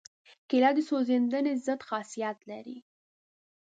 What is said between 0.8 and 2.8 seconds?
سوځېدنې ضد خاصیت لري.